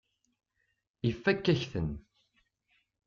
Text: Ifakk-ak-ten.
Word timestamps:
Ifakk-ak-ten. 1.09 1.89